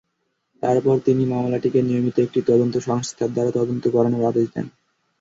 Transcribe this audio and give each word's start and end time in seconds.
তারপর 0.63 0.95
তিনি 1.05 1.23
মামলাটিকে 1.25 1.79
নিয়মিত 1.81 2.17
একটি 2.19 2.39
তদন্ত 2.41 2.75
সংস্থার 2.87 3.29
দ্বারা 3.31 3.51
তদন্ত 3.51 3.83
করানোর 3.87 4.23
আদেশ 4.25 4.47
দেন। 4.55 4.67